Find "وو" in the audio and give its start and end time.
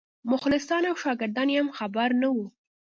2.35-2.45